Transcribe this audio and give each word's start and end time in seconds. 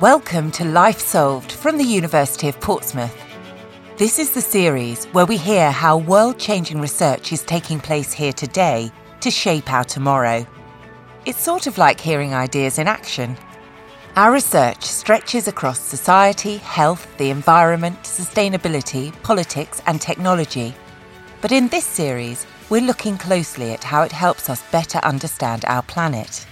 Welcome 0.00 0.50
to 0.52 0.64
Life 0.64 0.98
Solved 0.98 1.52
from 1.52 1.76
the 1.76 1.84
University 1.84 2.48
of 2.48 2.58
Portsmouth. 2.58 3.14
This 3.98 4.18
is 4.18 4.30
the 4.30 4.40
series 4.40 5.04
where 5.12 5.26
we 5.26 5.36
hear 5.36 5.70
how 5.70 5.98
world 5.98 6.38
changing 6.38 6.80
research 6.80 7.34
is 7.34 7.42
taking 7.42 7.78
place 7.78 8.10
here 8.10 8.32
today 8.32 8.90
to 9.20 9.30
shape 9.30 9.70
our 9.70 9.84
tomorrow. 9.84 10.46
It's 11.26 11.38
sort 11.38 11.66
of 11.66 11.76
like 11.76 12.00
hearing 12.00 12.32
ideas 12.32 12.78
in 12.78 12.88
action. 12.88 13.36
Our 14.16 14.32
research 14.32 14.82
stretches 14.84 15.48
across 15.48 15.78
society, 15.78 16.56
health, 16.56 17.06
the 17.18 17.28
environment, 17.28 17.98
sustainability, 18.04 19.12
politics, 19.22 19.82
and 19.84 20.00
technology. 20.00 20.74
But 21.42 21.52
in 21.52 21.68
this 21.68 21.84
series, 21.84 22.46
we're 22.70 22.80
looking 22.80 23.18
closely 23.18 23.72
at 23.72 23.84
how 23.84 24.04
it 24.04 24.12
helps 24.12 24.48
us 24.48 24.62
better 24.72 24.98
understand 25.00 25.66
our 25.66 25.82
planet. 25.82 26.46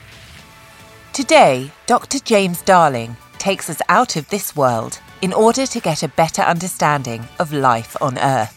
Today, 1.14 1.70
Dr. 1.86 2.18
James 2.18 2.60
Darling 2.60 3.16
takes 3.38 3.70
us 3.70 3.80
out 3.88 4.16
of 4.16 4.28
this 4.28 4.54
world 4.54 5.00
in 5.22 5.32
order 5.32 5.66
to 5.66 5.80
get 5.80 6.02
a 6.02 6.08
better 6.08 6.42
understanding 6.42 7.26
of 7.38 7.52
life 7.52 7.96
on 8.00 8.18
Earth. 8.18 8.54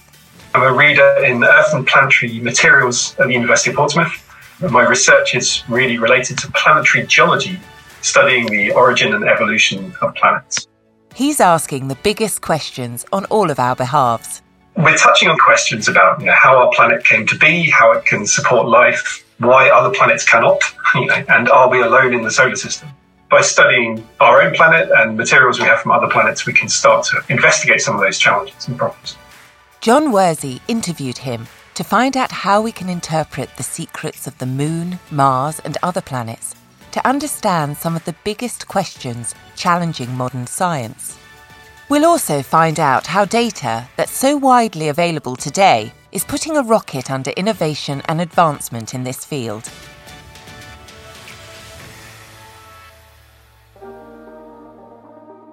I'm 0.54 0.64
a 0.64 0.76
reader 0.76 1.24
in 1.24 1.44
Earth 1.44 1.74
and 1.74 1.88
Planetary 1.88 2.40
Materials 2.40 3.16
at 3.20 3.28
the 3.28 3.34
University 3.34 3.70
of 3.70 3.78
Portsmouth. 3.78 4.28
My 4.70 4.84
research 4.84 5.34
is 5.34 5.64
really 5.70 5.98
related 5.98 6.38
to 6.40 6.52
planetary 6.52 7.08
geology, 7.08 7.60
studying 8.02 8.46
the 8.48 8.72
origin 8.74 9.14
and 9.14 9.24
evolution 9.24 9.94
of 10.02 10.14
planets. 10.16 10.68
He's 11.16 11.40
asking 11.40 11.88
the 11.88 11.96
biggest 12.04 12.42
questions 12.42 13.06
on 13.12 13.26
all 13.26 13.50
of 13.50 13.60
our 13.60 13.76
behalves. 13.76 14.42
We're 14.78 14.98
touching 14.98 15.30
on 15.30 15.38
questions 15.38 15.88
about 15.88 16.20
you 16.20 16.28
know, 16.28 16.34
how 16.34 16.58
our 16.58 16.72
planet 16.74 17.04
came 17.04 17.26
to 17.28 17.38
be, 17.38 17.70
how 17.70 17.92
it 17.94 18.06
can 18.06 18.26
support 18.26 18.68
life, 18.68 19.26
why 19.40 19.70
other 19.70 19.94
planets 19.94 20.24
cannot, 20.24 20.62
you 20.96 21.08
know, 21.08 21.24
and 21.30 21.50
are 21.50 21.70
we 21.70 21.82
alone 21.82 22.14
in 22.14 22.24
the 22.24 22.32
solar 22.32 22.56
system? 22.56 22.90
By 23.32 23.42
studying 23.42 24.06
our 24.20 24.42
own 24.42 24.54
planet 24.54 24.90
and 24.98 25.16
materials 25.16 25.58
we 25.58 25.66
have 25.66 25.80
from 25.80 25.92
other 25.92 26.10
planets, 26.10 26.46
we 26.46 26.52
can 26.52 26.68
start 26.68 27.06
to 27.06 27.22
investigate 27.30 27.80
some 27.80 27.96
of 27.96 28.02
those 28.02 28.20
challenges 28.20 28.68
and 28.68 28.78
problems. 28.78 29.16
John 29.80 30.12
Worsey 30.12 30.60
interviewed 30.68 31.18
him 31.18 31.48
to 31.74 31.84
find 31.84 32.18
out 32.18 32.32
how 32.32 32.62
we 32.62 32.74
can 32.74 32.90
interpret 32.90 33.56
the 33.56 33.64
secrets 33.64 34.28
of 34.28 34.38
the 34.38 34.46
Moon, 34.46 35.00
Mars, 35.10 35.62
and 35.62 35.78
other 35.82 36.02
planets 36.02 36.54
to 36.92 37.08
understand 37.08 37.78
some 37.78 37.96
of 37.96 38.04
the 38.04 38.16
biggest 38.26 38.68
questions 38.68 39.34
challenging 39.56 40.14
modern 40.14 40.46
science. 40.46 41.18
We'll 41.88 42.06
also 42.06 42.42
find 42.42 42.80
out 42.80 43.08
how 43.08 43.24
data 43.24 43.88
that's 43.96 44.12
so 44.12 44.36
widely 44.36 44.90
available 44.90 45.38
today 45.38 45.94
is 46.12 46.26
putting 46.26 46.58
a 46.58 46.64
rocket 46.64 47.10
under 47.10 47.32
innovation 47.32 48.02
and 48.06 48.20
advancement 48.20 48.94
in 48.94 49.06
this 49.06 49.24
field. 49.24 49.70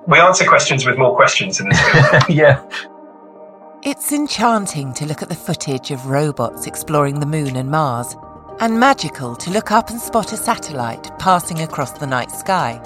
We 0.09 0.19
answer 0.19 0.45
questions 0.47 0.87
with 0.87 0.97
more 0.97 1.15
questions 1.15 1.61
in 1.61 1.69
this 1.69 1.79
yeah. 2.29 2.65
It's 3.83 4.11
enchanting 4.11 4.95
to 4.95 5.07
look 5.07 5.23
at 5.23 5.29
the 5.29 5.35
footage 5.35 5.91
of 5.91 6.07
robots 6.07 6.67
exploring 6.67 7.21
the 7.21 7.27
moon 7.27 7.57
and 7.57 7.71
Mars, 7.71 8.17
and 8.59 8.81
magical 8.81 9.37
to 9.37 9.51
look 9.51 9.71
up 9.71 9.91
and 9.91 10.01
spot 10.01 10.33
a 10.33 10.37
satellite 10.37 11.17
passing 11.19 11.61
across 11.61 11.93
the 11.93 12.07
night 12.07 12.31
sky. 12.31 12.81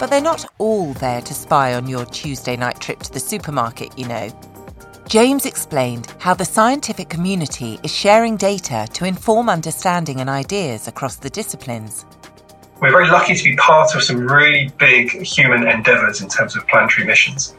But 0.00 0.08
they're 0.08 0.22
not 0.22 0.46
all 0.56 0.94
there 0.94 1.20
to 1.20 1.34
spy 1.34 1.74
on 1.74 1.86
your 1.86 2.06
Tuesday 2.06 2.56
night 2.56 2.80
trip 2.80 3.00
to 3.00 3.12
the 3.12 3.20
supermarket, 3.20 3.96
you 3.98 4.08
know. 4.08 4.30
James 5.08 5.44
explained 5.44 6.14
how 6.18 6.32
the 6.32 6.44
scientific 6.44 7.10
community 7.10 7.78
is 7.82 7.94
sharing 7.94 8.36
data 8.36 8.88
to 8.94 9.04
inform 9.04 9.50
understanding 9.50 10.20
and 10.20 10.30
ideas 10.30 10.88
across 10.88 11.16
the 11.16 11.30
disciplines. 11.30 12.06
We're 12.80 12.90
very 12.90 13.08
lucky 13.08 13.34
to 13.34 13.44
be 13.44 13.56
part 13.56 13.94
of 13.94 14.02
some 14.02 14.26
really 14.26 14.72
big 14.78 15.10
human 15.10 15.68
endeavours 15.68 16.22
in 16.22 16.28
terms 16.28 16.56
of 16.56 16.66
planetary 16.66 17.06
missions. 17.06 17.54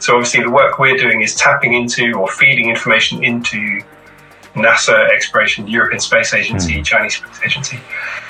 So, 0.00 0.14
obviously, 0.14 0.42
the 0.42 0.50
work 0.50 0.78
we're 0.78 0.96
doing 0.96 1.22
is 1.22 1.36
tapping 1.36 1.74
into 1.74 2.14
or 2.14 2.28
feeding 2.28 2.68
information 2.68 3.22
into 3.22 3.80
NASA 4.54 5.10
exploration, 5.10 5.68
European 5.68 6.00
Space 6.00 6.34
Agency, 6.34 6.74
mm. 6.74 6.84
Chinese 6.84 7.16
Space 7.16 7.40
Agency, 7.44 7.76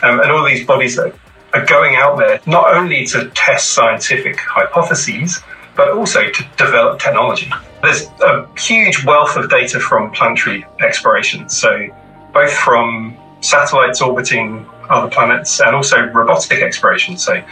um, 0.02 0.20
and 0.20 0.30
all 0.30 0.44
these 0.44 0.66
bodies 0.66 0.96
that 0.96 1.14
are 1.54 1.64
going 1.66 1.96
out 1.96 2.18
there 2.18 2.40
not 2.46 2.74
only 2.74 3.06
to 3.06 3.30
test 3.30 3.72
scientific 3.72 4.38
hypotheses, 4.38 5.40
but 5.76 5.90
also 5.90 6.30
to 6.30 6.44
develop 6.56 7.00
technology. 7.00 7.50
There's 7.82 8.06
a 8.22 8.48
huge 8.58 9.04
wealth 9.04 9.36
of 9.36 9.50
data 9.50 9.80
from 9.80 10.10
planetary 10.12 10.66
exploration. 10.80 11.48
So, 11.48 11.88
both 12.32 12.52
from 12.52 13.16
satellites 13.40 14.00
orbiting 14.00 14.66
other 14.90 15.08
planets 15.08 15.60
and 15.60 15.74
also 15.74 16.06
robotic 16.06 16.62
exploration. 16.62 17.16
So 17.16 17.42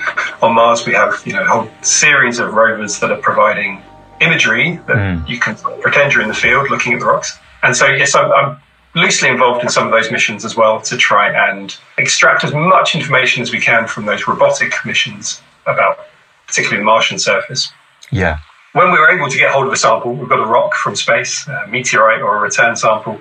on 0.42 0.54
Mars, 0.54 0.86
we 0.86 0.94
have 0.94 1.22
you 1.24 1.32
know 1.32 1.42
a 1.42 1.46
whole 1.46 1.68
series 1.82 2.38
of 2.38 2.54
rovers 2.54 3.00
that 3.00 3.10
are 3.10 3.20
providing 3.20 3.82
imagery 4.20 4.76
that 4.86 4.96
mm. 4.96 5.28
you 5.28 5.38
can 5.38 5.56
pretend 5.80 6.12
you're 6.12 6.22
in 6.22 6.28
the 6.28 6.34
field 6.34 6.70
looking 6.70 6.92
at 6.92 7.00
the 7.00 7.06
rocks. 7.06 7.38
And 7.62 7.76
so 7.76 7.86
yes, 7.86 8.14
I'm, 8.14 8.30
I'm 8.32 8.60
loosely 8.94 9.28
involved 9.28 9.62
in 9.62 9.68
some 9.68 9.86
of 9.86 9.92
those 9.92 10.10
missions 10.10 10.44
as 10.44 10.56
well 10.56 10.80
to 10.82 10.96
try 10.96 11.50
and 11.50 11.76
extract 11.98 12.44
as 12.44 12.52
much 12.52 12.94
information 12.94 13.42
as 13.42 13.52
we 13.52 13.60
can 13.60 13.86
from 13.86 14.06
those 14.06 14.26
robotic 14.26 14.74
missions 14.84 15.40
about 15.66 15.98
particularly 16.46 16.80
the 16.80 16.84
Martian 16.84 17.18
surface. 17.18 17.72
Yeah. 18.10 18.38
When 18.74 18.90
we 18.90 18.98
were 18.98 19.10
able 19.10 19.28
to 19.28 19.38
get 19.38 19.50
hold 19.50 19.66
of 19.66 19.72
a 19.72 19.76
sample, 19.76 20.14
we've 20.14 20.28
got 20.28 20.40
a 20.40 20.46
rock 20.46 20.74
from 20.74 20.96
space, 20.96 21.46
a 21.46 21.66
meteorite 21.68 22.22
or 22.22 22.36
a 22.36 22.40
return 22.40 22.74
sample, 22.76 23.20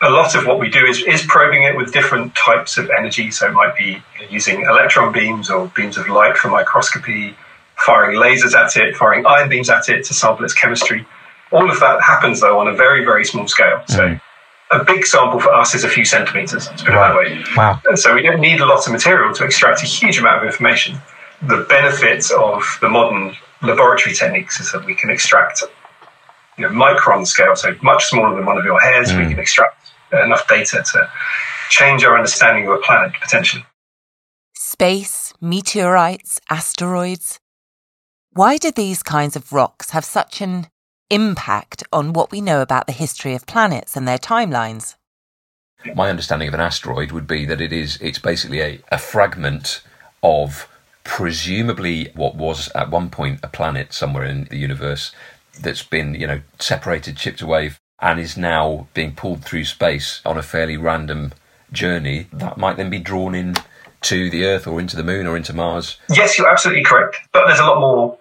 a 0.00 0.10
lot 0.10 0.34
of 0.34 0.46
what 0.46 0.60
we 0.60 0.70
do 0.70 0.84
is, 0.84 1.02
is 1.02 1.24
probing 1.26 1.64
it 1.64 1.76
with 1.76 1.92
different 1.92 2.34
types 2.36 2.78
of 2.78 2.90
energy. 2.96 3.30
So 3.30 3.48
it 3.48 3.52
might 3.52 3.76
be 3.76 4.02
using 4.30 4.62
electron 4.62 5.12
beams 5.12 5.50
or 5.50 5.66
beams 5.68 5.96
of 5.96 6.08
light 6.08 6.36
for 6.36 6.48
microscopy, 6.48 7.34
firing 7.76 8.16
lasers 8.18 8.54
at 8.54 8.76
it, 8.76 8.96
firing 8.96 9.26
ion 9.26 9.48
beams 9.48 9.70
at 9.70 9.88
it 9.88 10.04
to 10.06 10.14
sample 10.14 10.44
its 10.44 10.54
chemistry. 10.54 11.06
All 11.50 11.68
of 11.70 11.80
that 11.80 12.02
happens 12.02 12.40
though 12.40 12.58
on 12.60 12.68
a 12.68 12.74
very, 12.74 13.04
very 13.04 13.24
small 13.24 13.48
scale. 13.48 13.82
So 13.88 14.00
mm. 14.00 14.20
a 14.70 14.84
big 14.84 15.04
sample 15.04 15.40
for 15.40 15.52
us 15.52 15.74
is 15.74 15.82
a 15.82 15.88
few 15.88 16.04
centimeters, 16.04 16.68
let's 16.68 16.82
put 16.82 16.94
wow. 16.94 17.18
it 17.18 17.24
that 17.24 17.32
way. 17.32 17.44
Wow. 17.56 17.80
And 17.86 17.98
so 17.98 18.14
we 18.14 18.22
don't 18.22 18.40
need 18.40 18.60
a 18.60 18.66
lot 18.66 18.86
of 18.86 18.92
material 18.92 19.34
to 19.34 19.44
extract 19.44 19.82
a 19.82 19.86
huge 19.86 20.18
amount 20.18 20.42
of 20.42 20.44
information. 20.44 20.98
The 21.42 21.66
benefit 21.68 22.30
of 22.32 22.78
the 22.80 22.88
modern 22.88 23.36
laboratory 23.62 24.14
techniques 24.14 24.60
is 24.60 24.70
that 24.72 24.84
we 24.84 24.94
can 24.94 25.10
extract 25.10 25.62
you 26.56 26.64
know, 26.64 26.70
micron 26.70 27.26
scale, 27.26 27.54
so 27.54 27.74
much 27.82 28.04
smaller 28.06 28.34
than 28.34 28.44
one 28.44 28.58
of 28.58 28.64
your 28.64 28.80
hairs, 28.80 29.10
mm. 29.10 29.24
we 29.24 29.30
can 29.30 29.38
extract 29.38 29.77
enough 30.12 30.46
data 30.48 30.82
to 30.92 31.10
change 31.70 32.04
our 32.04 32.16
understanding 32.16 32.66
of 32.66 32.72
a 32.72 32.78
planet 32.78 33.12
potentially. 33.20 33.64
Space, 34.54 35.32
meteorites, 35.40 36.40
asteroids. 36.50 37.38
Why 38.32 38.56
do 38.56 38.70
these 38.70 39.02
kinds 39.02 39.36
of 39.36 39.52
rocks 39.52 39.90
have 39.90 40.04
such 40.04 40.40
an 40.40 40.68
impact 41.10 41.82
on 41.92 42.12
what 42.12 42.30
we 42.30 42.40
know 42.40 42.60
about 42.60 42.86
the 42.86 42.92
history 42.92 43.34
of 43.34 43.46
planets 43.46 43.96
and 43.96 44.06
their 44.06 44.18
timelines? 44.18 44.96
My 45.94 46.10
understanding 46.10 46.48
of 46.48 46.54
an 46.54 46.60
asteroid 46.60 47.12
would 47.12 47.26
be 47.26 47.44
that 47.46 47.60
it 47.60 47.72
is 47.72 47.98
it's 48.00 48.18
basically 48.18 48.60
a, 48.60 48.80
a 48.90 48.98
fragment 48.98 49.82
of 50.22 50.68
presumably 51.04 52.10
what 52.14 52.34
was 52.34 52.70
at 52.74 52.90
one 52.90 53.08
point 53.10 53.40
a 53.42 53.48
planet 53.48 53.94
somewhere 53.94 54.24
in 54.24 54.44
the 54.44 54.58
universe 54.58 55.12
that's 55.60 55.82
been, 55.82 56.14
you 56.14 56.26
know, 56.26 56.40
separated, 56.58 57.16
chipped 57.16 57.40
away 57.40 57.72
and 58.00 58.20
is 58.20 58.36
now 58.36 58.86
being 58.94 59.14
pulled 59.14 59.44
through 59.44 59.64
space 59.64 60.20
on 60.24 60.38
a 60.38 60.42
fairly 60.42 60.76
random 60.76 61.32
journey, 61.72 62.28
that 62.32 62.56
might 62.56 62.76
then 62.76 62.90
be 62.90 62.98
drawn 62.98 63.34
in 63.34 63.54
to 64.02 64.30
the 64.30 64.44
Earth 64.44 64.66
or 64.66 64.80
into 64.80 64.96
the 64.96 65.02
Moon 65.02 65.26
or 65.26 65.36
into 65.36 65.52
Mars. 65.52 65.98
Yes, 66.08 66.38
you're 66.38 66.48
absolutely 66.48 66.84
correct. 66.84 67.16
But 67.32 67.46
there's 67.46 67.58
a 67.58 67.64
lot 67.64 67.80
more 67.80 68.18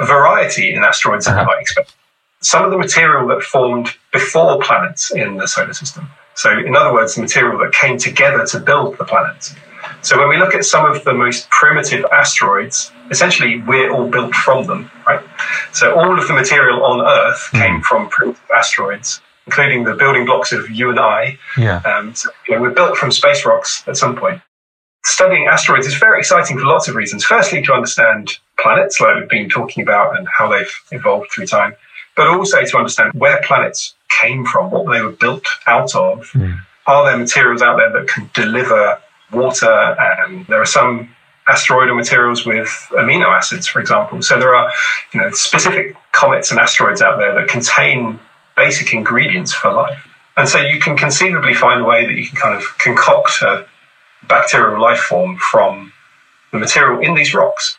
variety 0.00 0.72
in 0.72 0.82
asteroids 0.82 1.26
than 1.26 1.34
uh-huh. 1.34 1.42
you 1.42 1.46
might 1.46 1.60
expect. 1.60 1.94
Some 2.40 2.64
of 2.64 2.70
the 2.70 2.78
material 2.78 3.26
that 3.28 3.42
formed 3.42 3.88
before 4.12 4.60
planets 4.60 5.10
in 5.10 5.36
the 5.36 5.46
solar 5.46 5.72
system. 5.72 6.08
So, 6.34 6.56
in 6.56 6.76
other 6.76 6.92
words, 6.92 7.16
the 7.16 7.22
material 7.22 7.58
that 7.58 7.72
came 7.72 7.98
together 7.98 8.46
to 8.46 8.60
build 8.60 8.96
the 8.98 9.04
planets. 9.04 9.56
So, 10.02 10.16
when 10.18 10.28
we 10.28 10.36
look 10.36 10.54
at 10.54 10.64
some 10.64 10.88
of 10.88 11.02
the 11.02 11.12
most 11.12 11.50
primitive 11.50 12.04
asteroids, 12.12 12.92
essentially 13.10 13.60
we're 13.62 13.90
all 13.90 14.08
built 14.08 14.34
from 14.34 14.66
them, 14.66 14.90
right? 15.04 15.20
So 15.72 15.94
all 15.94 16.18
of 16.18 16.26
the 16.26 16.34
material 16.34 16.84
on 16.84 17.00
Earth 17.00 17.48
mm. 17.52 17.60
came 17.60 17.80
from 17.82 18.36
asteroids, 18.54 19.20
including 19.46 19.84
the 19.84 19.94
building 19.94 20.26
blocks 20.26 20.52
of 20.52 20.70
you 20.70 20.90
and 20.90 20.98
I. 20.98 21.38
Yeah. 21.56 21.78
Um, 21.80 22.14
so, 22.14 22.30
you 22.48 22.54
know, 22.54 22.62
we're 22.62 22.70
built 22.70 22.96
from 22.96 23.10
space 23.10 23.44
rocks 23.44 23.82
at 23.86 23.96
some 23.96 24.16
point. 24.16 24.40
Studying 25.04 25.46
asteroids 25.46 25.86
is 25.86 25.94
very 25.94 26.18
exciting 26.18 26.58
for 26.58 26.66
lots 26.66 26.88
of 26.88 26.94
reasons. 26.94 27.24
Firstly, 27.24 27.62
to 27.62 27.72
understand 27.72 28.38
planets, 28.58 29.00
like 29.00 29.16
we've 29.16 29.28
been 29.28 29.48
talking 29.48 29.82
about, 29.82 30.18
and 30.18 30.26
how 30.36 30.48
they've 30.48 30.72
evolved 30.90 31.30
through 31.30 31.46
time, 31.46 31.74
but 32.16 32.26
also 32.26 32.62
to 32.64 32.76
understand 32.76 33.12
where 33.14 33.40
planets 33.42 33.94
came 34.20 34.44
from, 34.44 34.70
what 34.70 34.90
they 34.92 35.00
were 35.00 35.12
built 35.12 35.46
out 35.66 35.94
of. 35.94 36.30
Mm. 36.32 36.60
Are 36.86 37.04
there 37.04 37.16
materials 37.16 37.62
out 37.62 37.76
there 37.76 37.92
that 37.92 38.08
can 38.08 38.28
deliver 38.34 38.98
water? 39.32 39.70
And 39.70 40.46
there 40.46 40.60
are 40.60 40.66
some 40.66 41.14
asteroidal 41.48 41.96
materials 41.96 42.44
with 42.44 42.68
amino 42.90 43.26
acids, 43.26 43.66
for 43.66 43.80
example. 43.80 44.22
So 44.22 44.38
there 44.38 44.54
are 44.54 44.70
you 45.12 45.20
know, 45.20 45.30
specific 45.32 45.96
comets 46.12 46.50
and 46.50 46.60
asteroids 46.60 47.02
out 47.02 47.18
there 47.18 47.34
that 47.34 47.48
contain 47.48 48.20
basic 48.56 48.92
ingredients 48.92 49.52
for 49.52 49.72
life. 49.72 50.06
And 50.36 50.48
so 50.48 50.60
you 50.60 50.78
can 50.78 50.96
conceivably 50.96 51.54
find 51.54 51.80
a 51.80 51.84
way 51.84 52.06
that 52.06 52.14
you 52.14 52.26
can 52.26 52.36
kind 52.36 52.54
of 52.54 52.78
concoct 52.78 53.42
a 53.42 53.66
bacterial 54.28 54.80
life 54.80 55.00
form 55.00 55.36
from 55.38 55.92
the 56.52 56.58
material 56.58 57.00
in 57.00 57.14
these 57.14 57.34
rocks. 57.34 57.78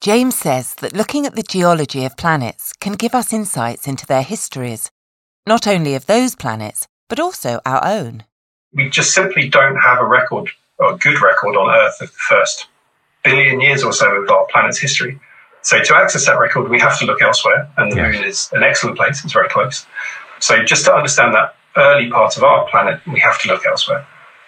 James 0.00 0.38
says 0.38 0.74
that 0.76 0.94
looking 0.94 1.26
at 1.26 1.34
the 1.34 1.42
geology 1.42 2.04
of 2.04 2.16
planets 2.16 2.72
can 2.80 2.92
give 2.92 3.14
us 3.14 3.32
insights 3.32 3.88
into 3.88 4.06
their 4.06 4.22
histories, 4.22 4.90
not 5.46 5.66
only 5.66 5.94
of 5.94 6.06
those 6.06 6.36
planets, 6.36 6.86
but 7.08 7.18
also 7.18 7.60
our 7.66 7.84
own. 7.84 8.24
We 8.72 8.88
just 8.90 9.12
simply 9.12 9.48
don't 9.48 9.76
have 9.76 9.98
a 9.98 10.04
record, 10.04 10.50
a 10.80 10.96
good 10.96 11.20
record 11.20 11.56
on 11.56 11.74
Earth 11.74 12.00
of 12.00 12.10
the 12.10 12.18
first 12.28 12.66
billion 13.24 13.60
years 13.60 13.82
or 13.82 13.92
so 13.92 14.10
of 14.22 14.30
our 14.30 14.46
planet's 14.50 14.78
history. 14.78 15.18
So 15.62 15.82
to 15.82 15.96
access 15.96 16.26
that 16.26 16.38
record, 16.38 16.70
we 16.70 16.80
have 16.80 16.98
to 17.00 17.04
look 17.04 17.20
elsewhere, 17.20 17.68
and 17.76 17.92
the 17.92 17.96
yes. 17.96 18.14
moon 18.14 18.24
is 18.24 18.50
an 18.52 18.62
excellent 18.62 18.96
place. 18.96 19.22
It's 19.24 19.32
very 19.32 19.48
close. 19.48 19.86
So 20.40 20.64
just 20.64 20.84
to 20.86 20.94
understand 20.94 21.34
that 21.34 21.56
early 21.76 22.10
part 22.10 22.36
of 22.36 22.44
our 22.44 22.68
planet, 22.68 23.00
we 23.06 23.20
have 23.20 23.40
to 23.42 23.48
look 23.48 23.66
elsewhere. 23.66 24.06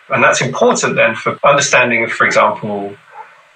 And 0.09 0.23
that's 0.23 0.41
important 0.41 0.97
then 0.97 1.15
for 1.15 1.38
understanding 1.44 2.09
for 2.09 2.27
example, 2.27 2.97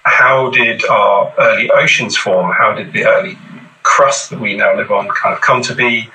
how 0.03 0.49
did 0.51 0.85
our 0.85 1.33
early 1.37 1.69
oceans 1.71 2.15
form? 2.15 2.53
How 2.57 2.73
did 2.73 2.93
the 2.93 3.05
early 3.05 3.37
crust 3.83 4.29
that 4.29 4.39
we 4.39 4.55
now 4.55 4.75
live 4.75 4.91
on 4.91 5.07
kind 5.09 5.33
of 5.33 5.41
come 5.41 5.61
to 5.63 5.75
be? 5.75 6.09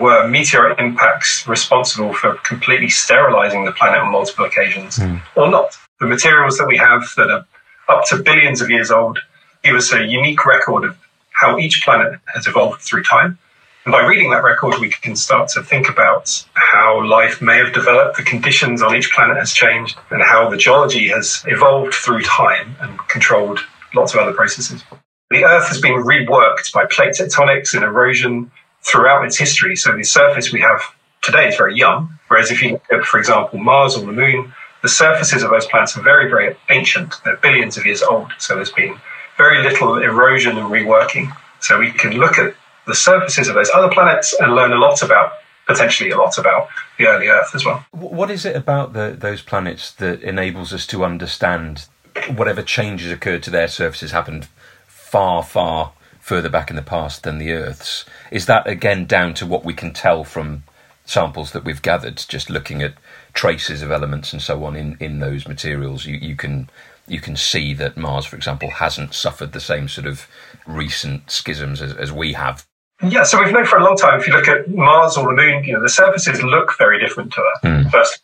Were 0.00 0.28
meteorite 0.28 0.78
impacts 0.78 1.46
responsible 1.48 2.12
for 2.12 2.34
completely 2.34 2.90
sterilizing 2.90 3.64
the 3.64 3.72
planet 3.72 4.00
on 4.00 4.12
multiple 4.12 4.44
occasions 4.44 4.98
mm. 4.98 5.22
or 5.36 5.48
not? 5.48 5.78
The 5.98 6.06
materials 6.06 6.58
that 6.58 6.66
we 6.66 6.76
have 6.76 7.10
that 7.16 7.30
are 7.30 7.46
up 7.88 8.04
to 8.06 8.22
billions 8.22 8.60
of 8.60 8.68
years 8.68 8.90
old 8.90 9.18
give 9.62 9.74
us 9.74 9.92
a 9.92 10.04
unique 10.04 10.44
record 10.44 10.84
of 10.84 10.98
how 11.30 11.58
each 11.58 11.82
planet 11.84 12.20
has 12.34 12.46
evolved 12.46 12.82
through 12.82 13.02
time. 13.02 13.38
And 13.86 13.92
by 13.92 14.04
reading 14.04 14.30
that 14.30 14.42
record, 14.42 14.78
we 14.78 14.90
can 14.90 15.16
start 15.16 15.48
to 15.50 15.62
think 15.62 15.88
about 15.88 16.44
how 16.54 17.06
life 17.06 17.40
may 17.40 17.56
have 17.56 17.72
developed, 17.72 18.18
the 18.18 18.24
conditions 18.24 18.82
on 18.82 18.94
each 18.94 19.10
planet 19.12 19.36
has 19.38 19.52
changed, 19.52 19.96
and 20.10 20.22
how 20.22 20.50
the 20.50 20.56
geology 20.56 21.08
has 21.08 21.42
evolved 21.46 21.94
through 21.94 22.22
time 22.22 22.76
and 22.80 22.98
controlled 23.08 23.60
lots 23.94 24.12
of 24.12 24.20
other 24.20 24.32
processes. 24.32 24.84
The 25.30 25.44
Earth 25.44 25.68
has 25.68 25.80
been 25.80 25.94
reworked 25.94 26.72
by 26.74 26.84
plate 26.90 27.14
tectonics 27.14 27.74
and 27.74 27.84
erosion 27.84 28.50
throughout 28.82 29.24
its 29.24 29.38
history. 29.38 29.76
So 29.76 29.96
the 29.96 30.04
surface 30.04 30.52
we 30.52 30.60
have 30.60 30.82
today 31.22 31.48
is 31.48 31.56
very 31.56 31.76
young, 31.76 32.18
whereas 32.28 32.50
if 32.50 32.62
you 32.62 32.72
look 32.72 32.84
at, 32.92 33.04
for 33.04 33.18
example, 33.18 33.58
Mars 33.58 33.96
or 33.96 34.04
the 34.04 34.12
Moon, 34.12 34.52
the 34.86 34.92
surfaces 34.92 35.42
of 35.42 35.50
those 35.50 35.66
planets 35.66 35.96
are 35.96 36.02
very, 36.02 36.30
very 36.30 36.54
ancient. 36.70 37.16
They're 37.24 37.38
billions 37.38 37.76
of 37.76 37.84
years 37.84 38.02
old. 38.02 38.30
So 38.38 38.54
there's 38.54 38.70
been 38.70 38.96
very 39.36 39.60
little 39.60 40.00
erosion 40.00 40.56
and 40.56 40.70
reworking. 40.70 41.36
So 41.58 41.80
we 41.80 41.90
can 41.90 42.12
look 42.12 42.38
at 42.38 42.54
the 42.86 42.94
surfaces 42.94 43.48
of 43.48 43.56
those 43.56 43.68
other 43.74 43.88
planets 43.88 44.32
and 44.38 44.54
learn 44.54 44.70
a 44.72 44.76
lot 44.76 45.02
about 45.02 45.32
potentially 45.66 46.10
a 46.10 46.16
lot 46.16 46.38
about 46.38 46.68
the 46.98 47.08
early 47.08 47.26
Earth 47.26 47.52
as 47.52 47.64
well. 47.64 47.84
What 47.90 48.30
is 48.30 48.44
it 48.44 48.54
about 48.54 48.92
the, 48.92 49.16
those 49.18 49.42
planets 49.42 49.90
that 49.94 50.22
enables 50.22 50.72
us 50.72 50.86
to 50.86 51.04
understand 51.04 51.88
whatever 52.36 52.62
changes 52.62 53.10
occurred 53.10 53.42
to 53.42 53.50
their 53.50 53.66
surfaces 53.66 54.12
happened 54.12 54.46
far, 54.86 55.42
far 55.42 55.94
further 56.20 56.48
back 56.48 56.70
in 56.70 56.76
the 56.76 56.82
past 56.82 57.24
than 57.24 57.38
the 57.38 57.50
Earth's? 57.50 58.04
Is 58.30 58.46
that 58.46 58.68
again 58.68 59.04
down 59.04 59.34
to 59.34 59.46
what 59.46 59.64
we 59.64 59.74
can 59.74 59.92
tell 59.92 60.22
from 60.22 60.62
samples 61.06 61.52
that 61.52 61.64
we've 61.64 61.82
gathered, 61.82 62.22
just 62.28 62.50
looking 62.50 62.82
at 62.82 62.94
traces 63.32 63.80
of 63.82 63.90
elements 63.90 64.32
and 64.32 64.42
so 64.42 64.64
on 64.64 64.76
in, 64.76 64.96
in 65.00 65.20
those 65.20 65.48
materials? 65.48 66.04
You, 66.04 66.16
you 66.16 66.36
can 66.36 66.68
you 67.08 67.20
can 67.20 67.36
see 67.36 67.72
that 67.74 67.96
Mars, 67.96 68.26
for 68.26 68.36
example, 68.36 68.68
hasn't 68.68 69.14
suffered 69.14 69.52
the 69.52 69.60
same 69.60 69.88
sort 69.88 70.06
of 70.06 70.26
recent 70.66 71.30
schisms 71.30 71.80
as, 71.80 71.92
as 71.94 72.12
we 72.12 72.32
have. 72.32 72.66
Yeah, 73.02 73.22
so 73.22 73.42
we've 73.42 73.52
known 73.52 73.66
for 73.66 73.78
a 73.78 73.84
long 73.84 73.96
time. 73.96 74.18
If 74.18 74.26
you 74.26 74.32
look 74.32 74.48
at 74.48 74.68
Mars 74.68 75.16
or 75.16 75.28
the 75.28 75.40
Moon, 75.40 75.64
you 75.64 75.74
know 75.74 75.82
the 75.82 75.88
surfaces 75.88 76.42
look 76.42 76.76
very 76.78 76.98
different 76.98 77.32
to 77.34 77.40
Earth. 77.40 77.62
Mm. 77.62 77.90
First, 77.90 78.22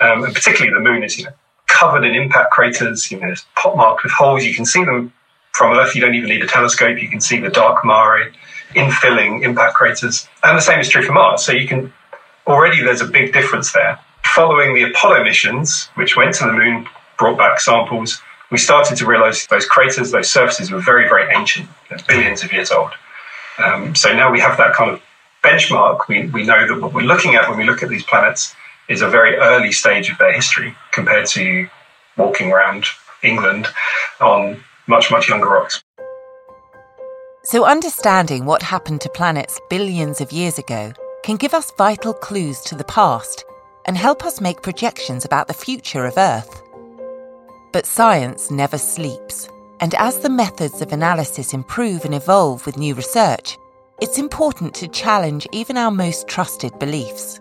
um, 0.00 0.24
and 0.24 0.34
particularly 0.34 0.72
the 0.72 0.80
Moon 0.80 1.02
is 1.02 1.18
you 1.18 1.24
know 1.24 1.32
covered 1.66 2.04
in 2.04 2.14
impact 2.14 2.50
craters. 2.50 3.10
You 3.10 3.20
know, 3.20 3.28
it's 3.28 3.46
pockmarked 3.54 4.02
with 4.02 4.12
holes. 4.12 4.44
You 4.44 4.54
can 4.54 4.64
see 4.64 4.82
them 4.82 5.12
from 5.52 5.78
Earth. 5.78 5.94
You 5.94 6.00
don't 6.00 6.14
even 6.14 6.30
need 6.30 6.42
a 6.42 6.46
telescope. 6.46 7.00
You 7.00 7.08
can 7.08 7.20
see 7.20 7.38
the 7.38 7.50
dark 7.50 7.84
mare 7.84 8.32
infilling 8.70 9.42
impact 9.42 9.74
craters, 9.74 10.26
and 10.42 10.56
the 10.56 10.62
same 10.62 10.80
is 10.80 10.88
true 10.88 11.02
for 11.02 11.12
Mars. 11.12 11.44
So 11.44 11.52
you 11.52 11.68
can 11.68 11.92
already 12.48 12.82
there's 12.82 13.02
a 13.02 13.06
big 13.06 13.32
difference 13.32 13.72
there. 13.72 13.98
Following 14.34 14.74
the 14.74 14.90
Apollo 14.90 15.22
missions, 15.22 15.88
which 15.94 16.16
went 16.16 16.34
to 16.36 16.46
the 16.46 16.52
Moon, 16.52 16.88
brought 17.18 17.38
back 17.38 17.60
samples, 17.60 18.20
we 18.50 18.58
started 18.58 18.96
to 18.96 19.06
realize 19.06 19.46
those 19.46 19.66
craters, 19.66 20.10
those 20.10 20.30
surfaces 20.30 20.70
were 20.70 20.80
very, 20.80 21.08
very 21.08 21.32
ancient, 21.34 21.68
billions 22.08 22.42
of 22.42 22.52
years 22.52 22.70
old. 22.70 22.90
Um, 23.58 23.94
so 23.94 24.14
now 24.14 24.32
we 24.32 24.40
have 24.40 24.56
that 24.56 24.74
kind 24.74 24.90
of 24.90 25.02
benchmark. 25.44 26.08
We, 26.08 26.26
we 26.28 26.44
know 26.44 26.66
that 26.66 26.80
what 26.80 26.94
we're 26.94 27.02
looking 27.06 27.34
at 27.34 27.48
when 27.48 27.58
we 27.58 27.64
look 27.64 27.82
at 27.82 27.88
these 27.88 28.04
planets 28.04 28.54
is 28.88 29.02
a 29.02 29.08
very 29.08 29.36
early 29.36 29.72
stage 29.72 30.10
of 30.10 30.16
their 30.18 30.32
history 30.32 30.74
compared 30.92 31.26
to 31.26 31.68
walking 32.16 32.50
around 32.50 32.86
England 33.22 33.66
on 34.20 34.62
much, 34.86 35.10
much 35.10 35.28
younger 35.28 35.48
rocks. 35.48 35.82
So, 37.44 37.64
understanding 37.64 38.44
what 38.44 38.62
happened 38.62 39.00
to 39.02 39.08
planets 39.10 39.60
billions 39.68 40.20
of 40.20 40.32
years 40.32 40.58
ago 40.58 40.92
can 41.22 41.36
give 41.36 41.54
us 41.54 41.72
vital 41.72 42.14
clues 42.14 42.60
to 42.62 42.74
the 42.74 42.84
past 42.84 43.44
and 43.86 43.96
help 43.96 44.24
us 44.24 44.40
make 44.40 44.62
projections 44.62 45.24
about 45.24 45.48
the 45.48 45.54
future 45.54 46.04
of 46.04 46.18
Earth. 46.18 46.62
But 47.72 47.86
science 47.86 48.50
never 48.50 48.78
sleeps. 48.78 49.48
And 49.80 49.94
as 49.94 50.18
the 50.18 50.30
methods 50.30 50.80
of 50.82 50.92
analysis 50.92 51.54
improve 51.54 52.04
and 52.04 52.14
evolve 52.14 52.66
with 52.66 52.76
new 52.76 52.94
research, 52.94 53.56
it's 54.00 54.18
important 54.18 54.74
to 54.74 54.88
challenge 54.88 55.46
even 55.52 55.76
our 55.76 55.90
most 55.90 56.28
trusted 56.28 56.78
beliefs. 56.78 57.40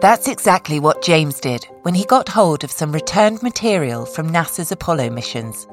That's 0.00 0.28
exactly 0.28 0.80
what 0.80 1.02
James 1.02 1.40
did 1.40 1.66
when 1.82 1.94
he 1.94 2.04
got 2.04 2.28
hold 2.28 2.62
of 2.62 2.70
some 2.70 2.92
returned 2.92 3.42
material 3.42 4.04
from 4.04 4.30
NASA's 4.30 4.70
Apollo 4.70 5.10
missions. 5.10 5.66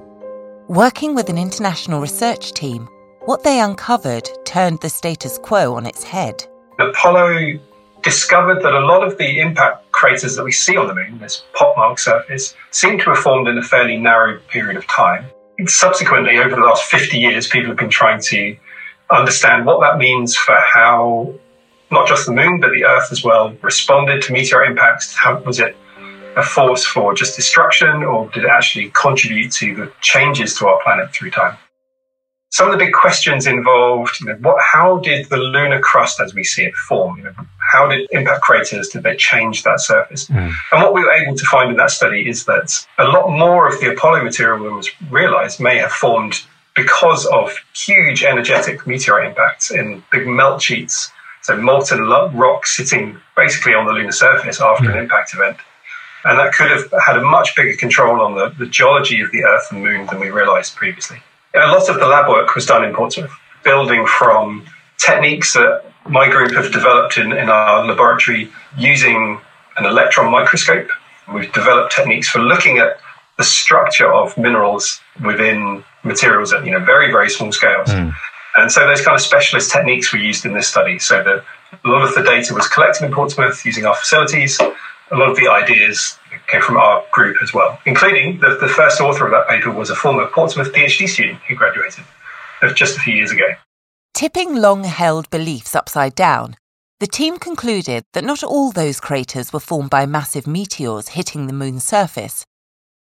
Working 0.67 1.15
with 1.15 1.29
an 1.29 1.37
international 1.37 1.99
research 1.99 2.53
team, 2.53 2.87
what 3.25 3.43
they 3.43 3.59
uncovered 3.59 4.29
turned 4.45 4.79
the 4.81 4.89
status 4.89 5.37
quo 5.37 5.75
on 5.75 5.85
its 5.85 6.03
head. 6.03 6.43
Apollo 6.79 7.59
discovered 8.01 8.63
that 8.63 8.73
a 8.73 8.79
lot 8.79 9.03
of 9.05 9.17
the 9.17 9.39
impact 9.39 9.91
craters 9.91 10.35
that 10.35 10.43
we 10.43 10.51
see 10.51 10.75
on 10.75 10.87
the 10.87 10.95
moon, 10.95 11.19
this 11.19 11.43
pockmarked 11.53 11.99
surface, 11.99 12.55
seem 12.71 12.97
to 12.97 13.05
have 13.05 13.19
formed 13.19 13.47
in 13.47 13.57
a 13.57 13.63
fairly 13.63 13.97
narrow 13.97 14.39
period 14.47 14.77
of 14.77 14.87
time. 14.87 15.25
Subsequently, 15.67 16.39
over 16.39 16.55
the 16.55 16.61
last 16.61 16.85
50 16.85 17.19
years, 17.19 17.47
people 17.47 17.69
have 17.69 17.77
been 17.77 17.89
trying 17.89 18.21
to 18.21 18.57
understand 19.11 19.65
what 19.65 19.79
that 19.81 19.99
means 19.99 20.35
for 20.35 20.55
how 20.73 21.33
not 21.91 22.07
just 22.07 22.25
the 22.25 22.31
moon, 22.31 22.59
but 22.59 22.71
the 22.71 22.85
Earth 22.85 23.11
as 23.11 23.23
well 23.23 23.53
responded 23.61 24.21
to 24.23 24.33
meteor 24.33 24.63
impacts. 24.63 25.13
How 25.13 25.39
was 25.41 25.59
it 25.59 25.75
a 26.37 26.41
force 26.41 26.85
for 26.85 27.13
just 27.13 27.35
destruction, 27.35 28.03
or 28.03 28.29
did 28.29 28.45
it 28.45 28.49
actually 28.49 28.89
contribute 28.95 29.51
to 29.53 29.75
the 29.75 29.91
changes 30.01 30.57
to 30.57 30.67
our 30.67 30.81
planet 30.81 31.11
through 31.11 31.31
time? 31.31 31.57
Some 32.51 32.67
of 32.67 32.73
the 32.73 32.85
big 32.85 32.93
questions 32.93 33.47
involved, 33.47 34.19
you 34.19 34.27
know, 34.27 34.35
what, 34.41 34.61
how 34.61 34.99
did 34.99 35.29
the 35.29 35.37
lunar 35.37 35.79
crust 35.79 36.19
as 36.19 36.33
we 36.33 36.43
see 36.43 36.65
it 36.65 36.75
form? 36.75 37.17
You 37.17 37.23
know, 37.23 37.33
how 37.71 37.87
did 37.87 38.09
impact 38.11 38.41
craters, 38.41 38.89
did 38.89 39.03
they 39.03 39.15
change 39.15 39.63
that 39.63 39.79
surface? 39.79 40.27
Mm. 40.27 40.53
And 40.73 40.83
what 40.83 40.93
we 40.93 41.01
were 41.01 41.13
able 41.13 41.35
to 41.35 41.45
find 41.45 41.71
in 41.71 41.77
that 41.77 41.91
study 41.91 42.27
is 42.27 42.45
that 42.45 42.85
a 42.97 43.05
lot 43.05 43.29
more 43.29 43.69
of 43.69 43.79
the 43.79 43.93
Apollo 43.93 44.25
material 44.25 44.63
than 44.65 44.75
was 44.75 44.89
realized 45.09 45.61
may 45.61 45.77
have 45.77 45.93
formed 45.93 46.41
because 46.75 47.25
of 47.27 47.55
huge 47.73 48.23
energetic 48.23 48.85
meteorite 48.85 49.29
impacts 49.29 49.71
in 49.71 50.03
big 50.11 50.27
melt 50.27 50.61
sheets. 50.61 51.09
So 51.43 51.55
molten 51.55 52.01
rock 52.01 52.67
sitting 52.67 53.17
basically 53.37 53.73
on 53.73 53.85
the 53.85 53.93
lunar 53.93 54.11
surface 54.11 54.59
after 54.59 54.85
mm. 54.85 54.91
an 54.91 54.97
impact 54.97 55.33
event. 55.33 55.57
And 56.25 56.37
that 56.37 56.53
could 56.53 56.69
have 56.69 56.93
had 57.03 57.17
a 57.17 57.21
much 57.21 57.55
bigger 57.55 57.77
control 57.77 58.21
on 58.21 58.35
the, 58.35 58.49
the 58.59 58.65
geology 58.65 59.21
of 59.21 59.31
the 59.31 59.45
Earth 59.45 59.67
and 59.71 59.81
Moon 59.81 60.05
than 60.07 60.19
we 60.19 60.29
realized 60.29 60.75
previously. 60.75 61.21
A 61.53 61.67
lot 61.67 61.89
of 61.89 61.99
the 61.99 62.07
lab 62.07 62.29
work 62.29 62.55
was 62.55 62.65
done 62.65 62.83
in 62.83 62.93
Portsmouth, 62.93 63.31
building 63.63 64.05
from 64.05 64.65
techniques 64.97 65.53
that 65.53 65.83
my 66.07 66.29
group 66.29 66.53
have 66.53 66.71
developed 66.71 67.17
in, 67.17 67.31
in 67.33 67.49
our 67.49 67.85
laboratory 67.85 68.49
using 68.77 69.39
an 69.77 69.85
electron 69.85 70.31
microscope. 70.31 70.89
We've 71.33 71.51
developed 71.51 71.93
techniques 71.95 72.29
for 72.29 72.39
looking 72.39 72.77
at 72.79 72.99
the 73.37 73.43
structure 73.43 74.11
of 74.11 74.37
minerals 74.37 75.01
within 75.23 75.83
materials 76.03 76.51
at 76.53 76.65
you 76.65 76.71
know 76.71 76.79
very 76.79 77.11
very 77.11 77.29
small 77.29 77.51
scales. 77.51 77.89
Mm. 77.89 78.13
And 78.57 78.71
so 78.71 78.85
those 78.85 79.01
kind 79.01 79.15
of 79.15 79.21
specialist 79.21 79.71
techniques 79.71 80.11
were 80.11 80.19
used 80.19 80.45
in 80.45 80.53
this 80.53 80.67
study. 80.67 80.99
So 80.99 81.23
that 81.23 81.43
a 81.83 81.87
lot 81.87 82.03
of 82.03 82.13
the 82.15 82.23
data 82.23 82.53
was 82.53 82.67
collected 82.67 83.05
in 83.05 83.11
Portsmouth 83.11 83.65
using 83.65 83.85
our 83.85 83.95
facilities. 83.95 84.59
A 84.59 85.15
lot 85.15 85.29
of 85.29 85.37
the 85.37 85.47
ideas 85.47 86.17
came 86.47 86.61
from 86.61 86.77
our 86.77 87.03
group 87.11 87.37
as 87.41 87.53
well, 87.53 87.79
including 87.85 88.39
the, 88.39 88.57
the 88.59 88.67
first 88.67 89.01
author 89.01 89.25
of 89.25 89.31
that 89.31 89.47
paper 89.47 89.71
was 89.71 89.89
a 89.89 89.95
former 89.95 90.27
Portsmouth 90.27 90.71
PhD 90.73 91.07
student 91.07 91.39
who 91.47 91.55
graduated 91.55 92.03
just 92.75 92.97
a 92.97 93.01
few 93.01 93.15
years 93.15 93.31
ago. 93.31 93.45
Tipping 94.13 94.55
long 94.55 94.83
held 94.83 95.29
beliefs 95.29 95.75
upside 95.75 96.15
down, 96.15 96.55
the 96.99 97.07
team 97.07 97.37
concluded 97.37 98.03
that 98.13 98.23
not 98.23 98.43
all 98.43 98.71
those 98.71 98.99
craters 98.99 99.51
were 99.51 99.59
formed 99.59 99.89
by 99.89 100.05
massive 100.05 100.45
meteors 100.45 101.09
hitting 101.09 101.47
the 101.47 101.53
moon's 101.53 101.83
surface. 101.83 102.45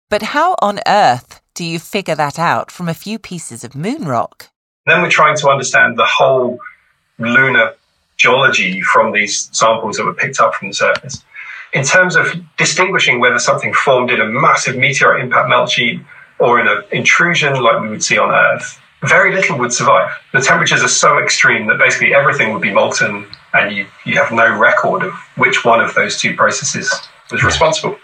But 0.10 0.22
how 0.22 0.56
on 0.62 0.80
earth 0.88 1.42
do 1.54 1.64
you 1.64 1.78
figure 1.78 2.16
that 2.16 2.40
out 2.40 2.72
from 2.72 2.90
a 2.90 2.96
few 2.96 3.20
pieces 3.20 3.64
of 3.64 3.76
moon 3.76 4.06
rock? 4.06 4.50
Then 4.86 5.02
we're 5.02 5.10
trying 5.10 5.38
to 5.38 5.50
understand 5.50 5.98
the 5.98 6.06
whole 6.06 6.58
lunar 7.20 7.76
geology 8.18 8.82
from 8.82 9.12
these 9.12 9.50
samples 9.52 9.98
that 9.98 10.06
were 10.06 10.14
picked 10.14 10.40
up 10.40 10.54
from 10.56 10.70
the 10.70 10.74
surface 10.74 11.24
in 11.74 11.84
terms 11.84 12.16
of 12.16 12.28
distinguishing 12.58 13.20
whether 13.20 13.40
something 13.40 13.74
formed 13.74 14.12
in 14.12 14.22
a 14.22 14.26
massive 14.26 14.78
meteorite 14.78 15.22
impact 15.22 15.50
melt 15.50 15.72
sheet 15.72 16.00
or 16.40 16.60
in 16.60 16.68
an 16.68 16.84
intrusion 16.92 17.62
like 17.62 17.82
we 17.82 17.90
would 17.90 18.04
see 18.04 18.18
on 18.18 18.32
Earth, 18.32 18.80
very 19.02 19.34
little 19.34 19.58
would 19.58 19.74
survive. 19.74 20.12
The 20.32 20.40
temperatures 20.40 20.84
are 20.84 20.88
so 20.88 21.18
extreme 21.18 21.68
that 21.68 21.78
basically 21.78 22.14
everything 22.14 22.54
would 22.54 22.62
be 22.62 22.72
molten 22.72 23.26
and 23.54 23.76
you, 23.76 23.88
you 24.06 24.18
have 24.18 24.32
no 24.32 24.58
record 24.58 25.04
of 25.04 25.14
which 25.36 25.66
one 25.66 25.82
of 25.82 25.94
those 25.96 26.20
two 26.20 26.36
processes 26.36 26.94
was 27.32 27.44
responsible. 27.44 27.98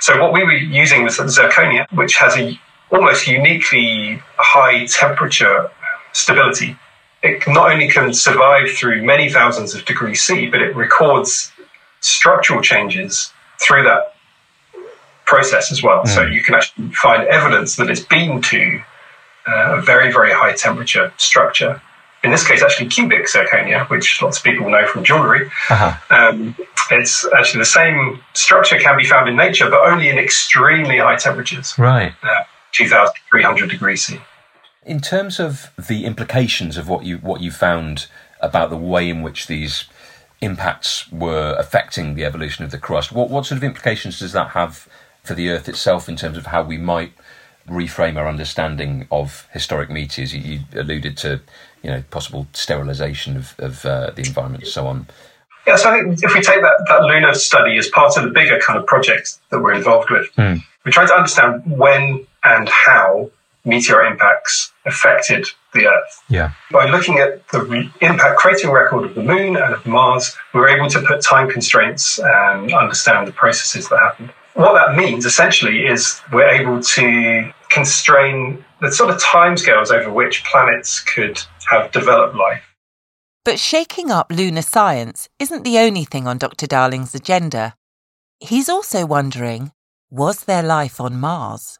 So 0.00 0.20
what 0.20 0.32
we 0.32 0.42
were 0.42 0.52
using 0.52 1.04
was 1.04 1.18
zirconia, 1.18 1.86
which 1.92 2.16
has 2.16 2.36
a 2.36 2.58
almost 2.90 3.28
uniquely 3.28 4.20
high 4.36 4.86
temperature 4.86 5.70
stability. 6.12 6.76
It 7.22 7.46
not 7.46 7.70
only 7.72 7.88
can 7.88 8.12
survive 8.14 8.70
through 8.70 9.02
many 9.04 9.30
thousands 9.30 9.74
of 9.74 9.84
degrees 9.84 10.22
C, 10.22 10.46
but 10.46 10.62
it 10.62 10.74
records 10.74 11.52
structural 12.00 12.62
changes 12.62 13.32
through 13.60 13.84
that 13.84 14.14
process 15.26 15.70
as 15.70 15.82
well. 15.82 16.02
Mm. 16.04 16.08
So 16.08 16.22
you 16.22 16.42
can 16.42 16.54
actually 16.54 16.88
find 16.88 17.26
evidence 17.28 17.76
that 17.76 17.90
it's 17.90 18.00
been 18.00 18.40
to 18.42 18.82
uh, 19.46 19.78
a 19.78 19.82
very, 19.82 20.12
very 20.12 20.32
high 20.32 20.52
temperature 20.52 21.12
structure. 21.16 21.80
In 22.22 22.30
this 22.30 22.46
case, 22.46 22.62
actually 22.62 22.88
cubic 22.88 23.26
zirconia, 23.26 23.88
which 23.88 24.20
lots 24.20 24.38
of 24.38 24.44
people 24.44 24.68
know 24.68 24.86
from 24.86 25.04
jewelry. 25.04 25.46
Uh-huh. 25.70 25.92
Um, 26.10 26.54
it's 26.90 27.26
actually 27.36 27.60
the 27.60 27.72
same 27.80 28.20
structure 28.34 28.78
can 28.78 28.96
be 28.96 29.04
found 29.04 29.28
in 29.28 29.36
nature, 29.36 29.70
but 29.70 29.80
only 29.80 30.08
in 30.08 30.18
extremely 30.18 30.98
high 30.98 31.16
temperatures. 31.16 31.78
Right. 31.78 32.12
Uh, 32.22 32.44
2,300 32.72 33.70
degrees 33.70 34.04
C. 34.04 34.20
In 34.84 35.00
terms 35.00 35.38
of 35.38 35.70
the 35.76 36.04
implications 36.06 36.76
of 36.76 36.88
what 36.88 37.04
you 37.04 37.18
what 37.18 37.40
you 37.40 37.50
found 37.50 38.06
about 38.40 38.70
the 38.70 38.76
way 38.76 39.10
in 39.10 39.22
which 39.22 39.46
these 39.46 39.84
impacts 40.40 41.10
were 41.12 41.54
affecting 41.58 42.14
the 42.14 42.24
evolution 42.24 42.64
of 42.64 42.70
the 42.70 42.78
crust, 42.78 43.12
what 43.12 43.28
what 43.28 43.46
sort 43.46 43.58
of 43.58 43.64
implications 43.64 44.18
does 44.18 44.32
that 44.32 44.50
have 44.50 44.88
for 45.22 45.34
the 45.34 45.50
Earth 45.50 45.68
itself 45.68 46.08
in 46.08 46.16
terms 46.16 46.38
of 46.38 46.46
how 46.46 46.62
we 46.62 46.78
might 46.78 47.12
reframe 47.68 48.16
our 48.16 48.26
understanding 48.26 49.06
of 49.10 49.46
historic 49.52 49.90
meteors? 49.90 50.34
You, 50.34 50.40
you 50.40 50.60
alluded 50.74 51.16
to, 51.18 51.40
you 51.82 51.90
know, 51.90 52.02
possible 52.10 52.46
sterilisation 52.54 53.36
of, 53.36 53.54
of 53.58 53.84
uh, 53.84 54.10
the 54.12 54.22
environment 54.22 54.64
and 54.64 54.72
so 54.72 54.86
on. 54.86 55.06
Yeah, 55.66 55.76
so 55.76 55.90
I 55.90 56.00
think 56.00 56.22
if 56.22 56.34
we 56.34 56.40
take 56.40 56.62
that, 56.62 56.84
that 56.88 57.02
lunar 57.02 57.34
study 57.34 57.76
as 57.76 57.88
part 57.88 58.16
of 58.16 58.24
the 58.24 58.30
bigger 58.30 58.58
kind 58.58 58.78
of 58.78 58.86
project 58.86 59.38
that 59.50 59.60
we're 59.60 59.74
involved 59.74 60.10
with, 60.10 60.34
mm. 60.36 60.62
we're 60.84 60.92
trying 60.92 61.08
to 61.08 61.14
understand 61.14 61.62
when 61.66 62.26
and 62.42 62.68
how 62.68 63.30
meteor 63.64 64.02
impacts 64.02 64.72
affected 64.86 65.46
the 65.74 65.86
Earth. 65.86 66.22
Yeah. 66.28 66.52
By 66.70 66.88
looking 66.90 67.18
at 67.18 67.46
the 67.48 67.62
re- 67.62 67.92
impact 68.00 68.40
cratering 68.40 68.72
record 68.72 69.04
of 69.04 69.14
the 69.14 69.22
Moon 69.22 69.56
and 69.56 69.74
of 69.74 69.86
Mars, 69.86 70.36
we 70.52 70.60
were 70.60 70.68
able 70.68 70.88
to 70.88 71.00
put 71.02 71.22
time 71.22 71.48
constraints 71.50 72.18
and 72.18 72.72
understand 72.72 73.28
the 73.28 73.32
processes 73.32 73.88
that 73.88 73.98
happened. 73.98 74.32
What 74.54 74.74
that 74.74 74.96
means 74.96 75.24
essentially 75.26 75.86
is 75.86 76.20
we're 76.32 76.48
able 76.48 76.82
to 76.82 77.52
constrain 77.70 78.64
the 78.80 78.90
sort 78.90 79.10
of 79.10 79.22
timescales 79.22 79.90
over 79.90 80.12
which 80.12 80.44
planets 80.44 81.00
could 81.00 81.40
have 81.70 81.92
developed 81.92 82.34
life. 82.34 82.62
But 83.44 83.58
shaking 83.58 84.10
up 84.10 84.30
lunar 84.30 84.62
science 84.62 85.28
isn't 85.38 85.64
the 85.64 85.78
only 85.78 86.04
thing 86.04 86.26
on 86.26 86.36
Dr. 86.38 86.66
Darling's 86.66 87.14
agenda. 87.14 87.74
He's 88.40 88.68
also 88.68 89.06
wondering 89.06 89.72
was 90.10 90.44
there 90.44 90.62
life 90.62 91.00
on 91.00 91.20
Mars? 91.20 91.79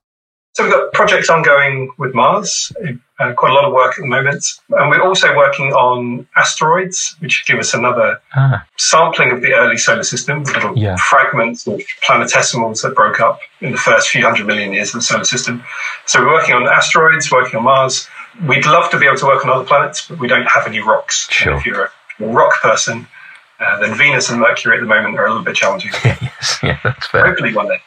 So 0.55 0.65
we've 0.65 0.73
got 0.73 0.93
projects 0.93 1.31
ongoing 1.31 1.93
with 1.97 2.13
Mars, 2.13 2.73
uh, 3.21 3.33
quite 3.35 3.53
a 3.53 3.55
lot 3.55 3.65
of 3.65 3.73
work 3.73 3.93
at 3.93 4.01
the 4.01 4.09
moment. 4.09 4.45
And 4.71 4.91
we're 4.91 5.03
also 5.03 5.37
working 5.37 5.73
on 5.73 6.27
asteroids, 6.37 7.15
which 7.21 7.45
give 7.47 7.59
us 7.59 7.73
another 7.73 8.21
ah. 8.35 8.67
sampling 8.77 9.31
of 9.31 9.43
the 9.43 9.53
early 9.53 9.77
solar 9.77 10.03
system, 10.03 10.43
the 10.45 10.53
little 10.53 10.77
yeah. 10.77 10.97
fragments 10.97 11.67
of 11.67 11.81
planetesimals 12.07 12.83
that 12.83 12.97
broke 12.97 13.21
up 13.21 13.41
in 13.61 13.73
the 13.73 13.79
first 13.79 14.09
few 14.09 14.25
hundred 14.25 14.47
million 14.47 14.73
years 14.73 14.89
of 14.89 14.95
the 14.95 15.03
solar 15.03 15.25
system. 15.25 15.63
So 16.07 16.21
we're 16.21 16.33
working 16.33 16.55
on 16.55 16.67
asteroids, 16.67 17.31
working 17.31 17.59
on 17.59 17.65
Mars. 17.65 18.09
We'd 18.49 18.67
love 18.67 18.91
to 18.91 18.99
be 18.99 19.07
able 19.07 19.19
to 19.19 19.27
work 19.27 19.45
on 19.45 19.51
other 19.51 19.65
planets, 19.65 20.09
but 20.09 20.19
we 20.19 20.27
don't 20.27 20.47
have 20.47 20.67
any 20.67 20.81
rocks. 20.81 21.29
Sure. 21.31 21.55
If 21.55 21.67
you're 21.67 21.85
a 21.85 22.27
rock 22.27 22.55
person, 22.61 23.07
uh, 23.61 23.79
then 23.79 23.97
Venus 23.97 24.31
and 24.31 24.41
Mercury 24.41 24.79
at 24.79 24.81
the 24.81 24.87
moment 24.87 25.17
are 25.19 25.27
a 25.27 25.29
little 25.29 25.45
bit 25.45 25.55
challenging. 25.55 25.93
yes, 26.05 26.59
yeah, 26.63 26.79
that's 26.83 27.07
fair. 27.07 27.27
Hopefully 27.27 27.55
one 27.55 27.69
day. 27.69 27.79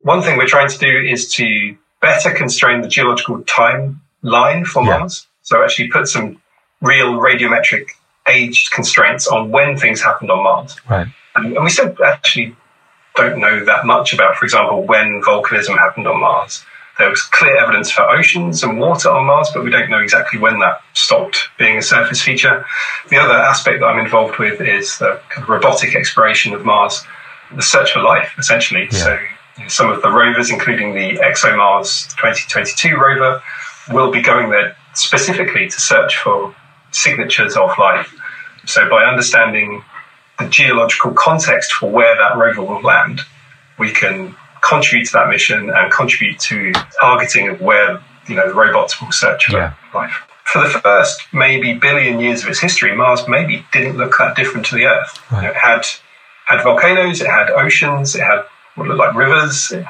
One 0.00 0.22
thing 0.22 0.38
we're 0.38 0.46
trying 0.46 0.68
to 0.68 0.78
do 0.78 0.88
is 0.88 1.32
to 1.34 1.76
better 2.00 2.32
constrain 2.32 2.82
the 2.82 2.88
geological 2.88 3.42
timeline 3.42 4.64
for 4.64 4.82
yeah. 4.84 4.98
Mars. 4.98 5.26
So 5.42 5.62
actually 5.62 5.88
put 5.88 6.08
some 6.08 6.40
real 6.80 7.14
radiometric 7.14 7.88
age 8.28 8.70
constraints 8.70 9.26
on 9.28 9.50
when 9.50 9.76
things 9.76 10.02
happened 10.02 10.30
on 10.30 10.42
Mars. 10.42 10.76
Right. 10.88 11.06
And, 11.36 11.54
and 11.54 11.64
we 11.64 11.70
still 11.70 11.94
actually 12.04 12.56
don't 13.14 13.38
know 13.40 13.64
that 13.64 13.86
much 13.86 14.12
about, 14.12 14.36
for 14.36 14.44
example, 14.44 14.82
when 14.82 15.22
volcanism 15.22 15.76
happened 15.78 16.06
on 16.06 16.20
Mars. 16.20 16.64
There 16.98 17.10
was 17.10 17.22
clear 17.22 17.56
evidence 17.58 17.90
for 17.90 18.08
oceans 18.08 18.62
and 18.62 18.80
water 18.80 19.10
on 19.10 19.26
Mars, 19.26 19.50
but 19.52 19.62
we 19.62 19.70
don't 19.70 19.90
know 19.90 19.98
exactly 19.98 20.38
when 20.38 20.58
that 20.60 20.80
stopped 20.94 21.48
being 21.58 21.76
a 21.76 21.82
surface 21.82 22.22
feature. 22.22 22.64
The 23.10 23.18
other 23.18 23.34
aspect 23.34 23.80
that 23.80 23.86
I'm 23.86 24.02
involved 24.02 24.38
with 24.38 24.60
is 24.62 24.98
the 24.98 25.20
kind 25.28 25.42
of 25.42 25.48
robotic 25.48 25.94
exploration 25.94 26.54
of 26.54 26.64
Mars, 26.64 27.04
the 27.54 27.62
search 27.62 27.92
for 27.92 28.00
life, 28.00 28.32
essentially. 28.38 28.88
Yeah. 28.90 28.98
So 28.98 29.18
some 29.68 29.90
of 29.90 30.02
the 30.02 30.10
rovers, 30.10 30.50
including 30.50 30.94
the 30.94 31.18
ExoMars 31.22 32.08
2022 32.16 32.96
rover, 32.96 33.42
will 33.90 34.10
be 34.10 34.20
going 34.20 34.50
there 34.50 34.76
specifically 34.94 35.68
to 35.68 35.80
search 35.80 36.16
for 36.16 36.54
signatures 36.90 37.56
of 37.56 37.70
life. 37.78 38.14
So, 38.66 38.88
by 38.88 39.04
understanding 39.04 39.82
the 40.38 40.48
geological 40.48 41.12
context 41.12 41.72
for 41.72 41.90
where 41.90 42.14
that 42.16 42.36
rover 42.36 42.62
will 42.62 42.82
land, 42.82 43.20
we 43.78 43.90
can 43.90 44.34
contribute 44.62 45.06
to 45.06 45.12
that 45.12 45.28
mission 45.28 45.70
and 45.70 45.92
contribute 45.92 46.38
to 46.40 46.72
targeting 47.00 47.48
of 47.48 47.60
where 47.60 48.02
you 48.28 48.34
know 48.34 48.48
the 48.48 48.54
robots 48.54 49.00
will 49.00 49.12
search 49.12 49.46
for 49.46 49.56
yeah. 49.56 49.74
life. 49.94 50.22
For 50.44 50.62
the 50.62 50.68
first 50.68 51.22
maybe 51.32 51.74
billion 51.74 52.20
years 52.20 52.42
of 52.42 52.48
its 52.48 52.60
history, 52.60 52.94
Mars 52.94 53.26
maybe 53.28 53.64
didn't 53.72 53.96
look 53.96 54.16
that 54.18 54.36
different 54.36 54.66
to 54.66 54.74
the 54.74 54.86
Earth. 54.86 55.18
Right. 55.30 55.42
You 55.42 55.48
know, 55.48 55.50
it 55.52 55.56
had 55.56 55.86
had 56.46 56.62
volcanoes, 56.62 57.20
it 57.20 57.26
had 57.26 57.50
oceans, 57.50 58.14
it 58.14 58.22
had 58.22 58.44
what 58.76 58.86
looked 58.86 58.98
like 58.98 59.14
rivers. 59.14 59.72
It 59.72 59.84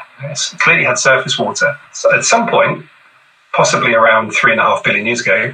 clearly 0.59 0.85
had 0.85 0.99
surface 0.99 1.39
water. 1.39 1.79
So 1.93 2.15
at 2.15 2.25
some 2.25 2.49
point, 2.49 2.87
possibly 3.53 3.95
around 3.95 4.31
three 4.31 4.53
and 4.53 4.61
a 4.61 4.65
half 4.65 4.83
billion 4.83 5.07
years 5.07 5.21
ago, 5.21 5.53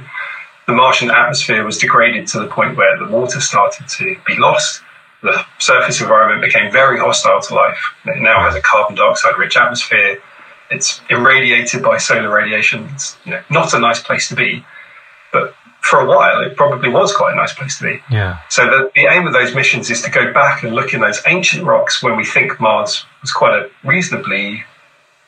the 0.67 0.73
Martian 0.73 1.11
atmosphere 1.11 1.65
was 1.65 1.77
degraded 1.77 2.27
to 2.27 2.39
the 2.39 2.47
point 2.47 2.77
where 2.77 2.97
the 2.97 3.07
water 3.07 3.41
started 3.41 3.87
to 3.89 4.15
be 4.25 4.37
lost. 4.37 4.81
The 5.21 5.45
surface 5.59 6.01
environment 6.01 6.41
became 6.41 6.71
very 6.71 6.99
hostile 6.99 7.41
to 7.41 7.55
life. 7.55 7.93
It 8.05 8.21
now 8.21 8.41
has 8.41 8.55
a 8.55 8.61
carbon 8.61 8.95
dioxide 8.95 9.37
rich 9.37 9.57
atmosphere. 9.57 10.21
It's 10.69 11.01
irradiated 11.09 11.83
by 11.83 11.97
solar 11.97 12.33
radiation. 12.33 12.89
It's 12.93 13.17
you 13.25 13.31
know, 13.31 13.41
not 13.49 13.73
a 13.73 13.79
nice 13.79 14.01
place 14.01 14.29
to 14.29 14.35
be. 14.35 14.65
But 15.31 15.55
for 15.81 15.99
a 15.99 16.05
while, 16.05 16.41
it 16.41 16.55
probably 16.55 16.89
was 16.89 17.13
quite 17.13 17.33
a 17.33 17.35
nice 17.35 17.53
place 17.53 17.77
to 17.79 17.83
be. 17.83 18.01
Yeah. 18.09 18.39
So 18.49 18.65
the, 18.65 18.91
the 18.95 19.07
aim 19.11 19.27
of 19.27 19.33
those 19.33 19.53
missions 19.53 19.89
is 19.89 20.01
to 20.03 20.09
go 20.09 20.31
back 20.33 20.63
and 20.63 20.73
look 20.73 20.93
in 20.93 21.01
those 21.01 21.21
ancient 21.27 21.63
rocks 21.63 22.01
when 22.01 22.15
we 22.15 22.25
think 22.25 22.59
Mars 22.59 23.05
was 23.23 23.31
quite 23.31 23.53
a 23.53 23.69
reasonably 23.83 24.63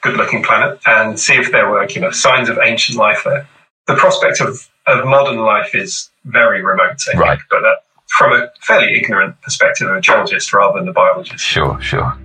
good-looking 0.01 0.43
planet, 0.43 0.79
and 0.85 1.19
see 1.19 1.33
if 1.33 1.51
there 1.51 1.67
were 1.67 1.89
you 1.89 2.01
know 2.01 2.11
signs 2.11 2.49
of 2.49 2.59
ancient 2.63 2.97
life 2.97 3.21
there. 3.25 3.47
The 3.87 3.95
prospect 3.95 4.39
of, 4.39 4.69
of 4.85 5.05
modern 5.05 5.39
life 5.39 5.73
is 5.73 6.09
very 6.25 6.63
remote, 6.63 6.97
I 7.11 7.17
right. 7.17 7.39
but 7.49 7.65
uh, 7.65 7.75
from 8.17 8.33
a 8.33 8.49
fairly 8.61 8.95
ignorant 8.95 9.41
perspective 9.41 9.87
of 9.89 9.97
a 9.97 10.01
geologist 10.01 10.53
rather 10.53 10.79
than 10.79 10.87
a 10.87 10.93
biologist. 10.93 11.43
Sure, 11.43 11.79
sure. 11.81 12.17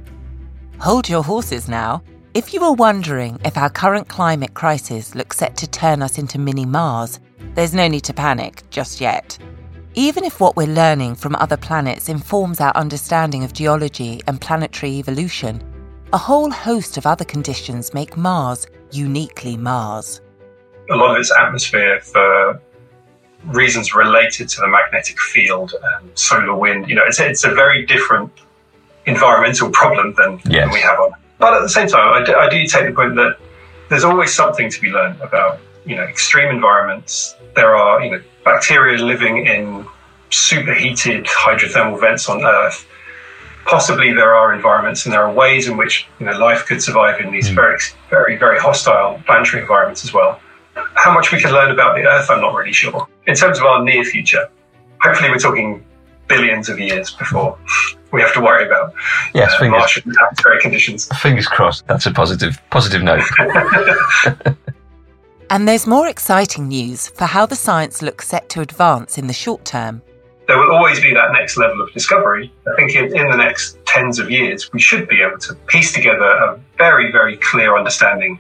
Hold 0.80 1.08
your 1.08 1.22
horses 1.22 1.68
now. 1.68 2.02
If 2.32 2.54
you 2.54 2.60
were 2.60 2.72
wondering 2.72 3.40
if 3.44 3.56
our 3.56 3.70
current 3.70 4.08
climate 4.08 4.54
crisis 4.54 5.14
looks 5.14 5.38
set 5.38 5.56
to 5.58 5.66
turn 5.66 6.00
us 6.00 6.16
into 6.16 6.38
mini 6.38 6.64
Mars, 6.64 7.18
there's 7.54 7.74
no 7.74 7.88
need 7.88 8.04
to 8.04 8.14
panic 8.14 8.62
just 8.70 9.00
yet. 9.00 9.36
Even 9.94 10.24
if 10.24 10.38
what 10.38 10.56
we're 10.56 10.68
learning 10.68 11.16
from 11.16 11.34
other 11.36 11.56
planets 11.56 12.08
informs 12.08 12.60
our 12.60 12.70
understanding 12.76 13.42
of 13.42 13.52
geology 13.52 14.20
and 14.28 14.40
planetary 14.40 14.92
evolution, 14.92 15.60
a 16.12 16.18
whole 16.18 16.50
host 16.50 16.96
of 16.96 17.06
other 17.06 17.24
conditions 17.24 17.92
make 17.92 18.16
Mars 18.16 18.68
uniquely 18.92 19.56
Mars. 19.56 20.20
A 20.90 20.96
lot 20.96 21.10
of 21.10 21.16
its 21.16 21.32
atmosphere, 21.36 22.00
for 22.02 22.60
reasons 23.46 23.92
related 23.92 24.48
to 24.50 24.60
the 24.60 24.68
magnetic 24.68 25.18
field 25.18 25.74
and 25.82 26.16
solar 26.16 26.54
wind, 26.54 26.88
you 26.88 26.94
know, 26.94 27.02
it's, 27.04 27.18
it's 27.18 27.42
a 27.42 27.50
very 27.52 27.84
different 27.84 28.30
environmental 29.06 29.70
problem 29.70 30.14
than, 30.14 30.40
yes. 30.44 30.66
than 30.66 30.70
we 30.72 30.80
have 30.80 31.00
on. 31.00 31.12
But 31.38 31.54
at 31.54 31.62
the 31.62 31.68
same 31.68 31.88
time, 31.88 32.22
I 32.22 32.24
do, 32.24 32.34
I 32.34 32.48
do 32.48 32.64
take 32.64 32.86
the 32.86 32.92
point 32.92 33.16
that 33.16 33.38
there's 33.88 34.04
always 34.04 34.32
something 34.32 34.70
to 34.70 34.80
be 34.80 34.88
learned 34.90 35.20
about 35.20 35.58
you 35.84 35.96
know 35.96 36.04
extreme 36.04 36.48
environments. 36.48 37.34
There 37.54 37.74
are 37.74 38.02
you 38.02 38.10
know 38.12 38.22
bacteria 38.44 39.02
living 39.02 39.46
in 39.46 39.86
superheated 40.30 41.26
hydrothermal 41.26 42.00
vents 42.00 42.28
on 42.28 42.44
Earth. 42.44 42.86
Possibly 43.66 44.12
there 44.12 44.34
are 44.34 44.54
environments 44.54 45.04
and 45.04 45.12
there 45.12 45.22
are 45.22 45.32
ways 45.32 45.68
in 45.68 45.76
which 45.76 46.06
you 46.18 46.26
know 46.26 46.36
life 46.38 46.66
could 46.66 46.82
survive 46.82 47.20
in 47.20 47.30
these 47.30 47.50
mm. 47.50 47.54
very 47.54 47.78
very 48.08 48.36
very 48.36 48.58
hostile 48.58 49.20
planetary 49.26 49.62
environments 49.62 50.04
as 50.04 50.12
well. 50.12 50.40
How 50.94 51.12
much 51.12 51.32
we 51.32 51.40
can 51.40 51.52
learn 51.52 51.70
about 51.70 51.96
the 51.96 52.04
Earth, 52.06 52.30
I'm 52.30 52.40
not 52.40 52.54
really 52.54 52.72
sure. 52.72 53.06
In 53.26 53.34
terms 53.34 53.58
of 53.58 53.64
our 53.64 53.84
near 53.84 54.04
future, 54.04 54.48
hopefully 55.00 55.30
we're 55.30 55.38
talking 55.38 55.84
billions 56.28 56.68
of 56.68 56.78
years 56.78 57.10
before 57.10 57.58
we 58.12 58.20
have 58.20 58.32
to 58.32 58.40
worry 58.40 58.64
about 58.66 58.94
yes, 59.34 59.52
uh, 59.60 59.68
Martian 59.68 60.12
atmospheric 60.24 60.60
conditions. 60.60 61.08
Fingers 61.20 61.46
crossed. 61.46 61.86
That's 61.86 62.06
a 62.06 62.12
positive 62.12 62.60
positive 62.70 63.02
note. 63.02 63.22
And 65.52 65.66
there's 65.66 65.84
more 65.84 66.06
exciting 66.06 66.68
news 66.68 67.08
for 67.08 67.24
how 67.24 67.44
the 67.44 67.56
science 67.56 68.02
looks 68.02 68.28
set 68.28 68.48
to 68.50 68.60
advance 68.60 69.18
in 69.18 69.26
the 69.26 69.32
short 69.32 69.64
term. 69.64 70.00
There 70.46 70.56
will 70.56 70.70
always 70.70 71.00
be 71.00 71.12
that 71.12 71.32
next 71.32 71.56
level 71.56 71.82
of 71.82 71.92
discovery. 71.92 72.52
I 72.68 72.76
think 72.76 72.94
in, 72.94 73.06
in 73.06 73.28
the 73.30 73.36
next 73.36 73.76
tens 73.84 74.20
of 74.20 74.30
years, 74.30 74.72
we 74.72 74.80
should 74.80 75.08
be 75.08 75.20
able 75.20 75.38
to 75.38 75.54
piece 75.66 75.92
together 75.92 76.24
a 76.24 76.60
very, 76.78 77.10
very 77.10 77.36
clear 77.36 77.76
understanding 77.76 78.38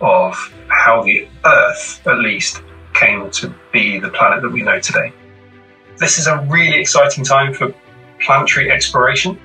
of 0.00 0.36
how 0.68 1.02
the 1.02 1.28
Earth, 1.44 2.00
at 2.06 2.20
least, 2.20 2.62
came 2.94 3.28
to 3.32 3.52
be 3.72 3.98
the 3.98 4.10
planet 4.10 4.42
that 4.42 4.50
we 4.50 4.62
know 4.62 4.78
today. 4.78 5.12
This 5.98 6.16
is 6.16 6.28
a 6.28 6.46
really 6.48 6.78
exciting 6.78 7.24
time 7.24 7.54
for 7.54 7.74
planetary 8.20 8.70
exploration. 8.70 9.36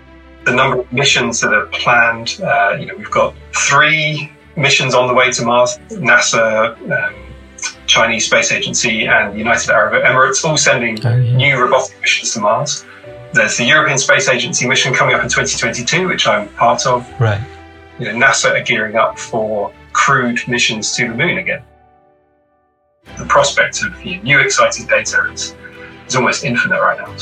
The 0.46 0.54
number 0.54 0.82
of 0.82 0.94
missions 0.94 1.42
that 1.42 1.52
are 1.52 1.66
planned, 1.68 2.40
uh, 2.44 2.78
you 2.80 2.86
know, 2.86 2.96
we've 2.96 3.10
got 3.10 3.34
three 3.56 4.32
missions 4.58 4.94
on 4.94 5.08
the 5.08 5.14
way 5.14 5.32
to 5.32 5.46
Mars. 5.46 5.78
NASA, 5.90 6.76
um, 6.92 7.16
Chinese 7.86 8.26
Space 8.26 8.52
Agency, 8.52 9.06
and 9.06 9.34
the 9.34 9.38
United 9.38 9.70
Arab 9.70 10.04
Emirates 10.04 10.44
all 10.44 10.58
sending 10.58 11.06
oh, 11.06 11.16
yeah. 11.16 11.36
new 11.36 11.62
robotic 11.62 12.00
missions 12.02 12.34
to 12.34 12.42
Mars. 12.42 12.86
There's 13.34 13.58
the 13.58 13.66
European 13.66 13.98
Space 13.98 14.28
Agency 14.28 14.68
mission 14.68 14.94
coming 14.94 15.16
up 15.16 15.22
in 15.22 15.30
2022, 15.30 16.08
which 16.08 16.28
I'm 16.28 16.50
part 16.50 16.86
of. 16.86 17.08
Right. 17.20 17.42
You 18.00 18.12
know, 18.12 18.26
NASA 18.26 18.60
are 18.60 18.64
gearing 18.64 18.96
up 18.96 19.18
for 19.18 19.74
crewed 19.94 20.40
missions 20.48 20.96
to 20.96 21.08
the 21.08 21.16
moon 21.16 21.38
again. 21.38 21.64
The 23.18 23.26
prospect 23.26 23.84
of 23.84 24.04
you 24.04 24.18
know, 24.18 24.24
new 24.24 24.40
exciting 24.40 24.86
data 24.86 25.32
is, 25.32 25.56
is 26.08 26.16
almost 26.16 26.44
infinite 26.44 26.80
right 26.80 27.00
now. 27.00 27.16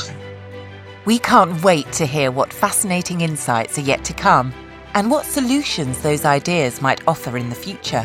We 1.06 1.18
can't 1.18 1.62
wait 1.62 1.90
to 1.92 2.06
hear 2.06 2.30
what 2.30 2.52
fascinating 2.52 3.20
insights 3.20 3.78
are 3.78 3.82
yet 3.82 4.04
to 4.04 4.12
come 4.12 4.52
and 4.96 5.10
what 5.10 5.26
solutions 5.26 6.00
those 6.00 6.24
ideas 6.24 6.80
might 6.80 7.06
offer 7.06 7.36
in 7.36 7.50
the 7.50 7.54
future. 7.54 8.04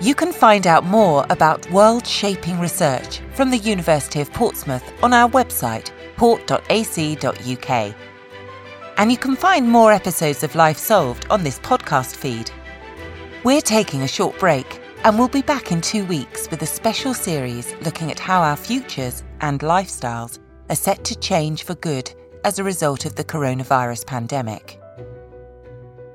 You 0.00 0.14
can 0.14 0.32
find 0.32 0.66
out 0.66 0.84
more 0.84 1.26
about 1.28 1.70
world 1.70 2.06
shaping 2.06 2.58
research 2.58 3.20
from 3.34 3.50
the 3.50 3.58
University 3.58 4.22
of 4.22 4.32
Portsmouth 4.32 4.82
on 5.02 5.12
our 5.12 5.28
website, 5.28 5.90
port.ac.uk. 6.16 7.94
And 8.96 9.12
you 9.12 9.18
can 9.18 9.36
find 9.36 9.68
more 9.68 9.92
episodes 9.92 10.42
of 10.42 10.54
Life 10.54 10.78
Solved 10.78 11.26
on 11.28 11.44
this 11.44 11.58
podcast 11.58 12.16
feed. 12.16 12.50
We're 13.44 13.60
taking 13.60 14.02
a 14.02 14.08
short 14.08 14.38
break 14.38 14.80
and 15.04 15.18
we'll 15.18 15.28
be 15.28 15.42
back 15.42 15.72
in 15.72 15.82
two 15.82 16.06
weeks 16.06 16.50
with 16.50 16.62
a 16.62 16.66
special 16.66 17.12
series 17.12 17.74
looking 17.82 18.10
at 18.10 18.18
how 18.18 18.40
our 18.40 18.56
futures 18.56 19.24
and 19.42 19.60
lifestyles 19.60 20.38
are 20.70 20.74
set 20.74 21.04
to 21.04 21.18
change 21.18 21.64
for 21.64 21.74
good 21.74 22.10
as 22.44 22.58
a 22.58 22.64
result 22.64 23.04
of 23.04 23.14
the 23.14 23.24
coronavirus 23.24 24.06
pandemic. 24.06 24.77